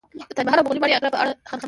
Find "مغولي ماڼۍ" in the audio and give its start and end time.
0.65-0.93